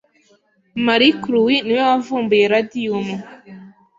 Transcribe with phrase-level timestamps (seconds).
[0.85, 3.05] Marie Curie ni we wavumbuye radium.